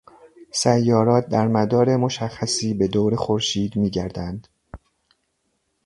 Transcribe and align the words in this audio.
سیارات 0.51 1.27
در 1.29 1.47
مدار 1.47 1.95
مشخصی 1.97 2.73
به 2.73 2.87
دور 2.87 3.15
خورشید 3.15 3.75
میگردند 3.75 4.47